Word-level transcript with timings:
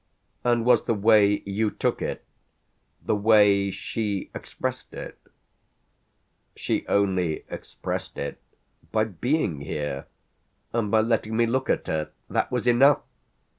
"And 0.43 0.65
was 0.65 0.85
the 0.85 0.95
way 0.95 1.43
you 1.45 1.69
took 1.69 2.01
it 2.01 2.25
the 3.05 3.13
way 3.15 3.69
she 3.69 4.31
expressed 4.33 4.95
it?" 4.95 5.19
"She 6.55 6.87
only 6.87 7.45
expressed 7.51 8.17
it 8.17 8.39
by 8.91 9.03
being 9.03 9.59
here 9.61 10.07
and 10.73 10.89
by 10.89 11.01
letting 11.01 11.37
me 11.37 11.45
look 11.45 11.69
at 11.69 11.85
her. 11.85 12.09
That 12.31 12.51
was 12.51 12.65
enough!" 12.65 13.01